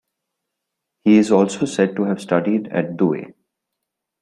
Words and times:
He 1.03 1.19
is 1.19 1.31
also 1.31 1.67
said 1.67 1.95
to 1.95 2.05
have 2.05 2.19
studied 2.21 2.69
at 2.69 2.97
Douay. 2.97 3.33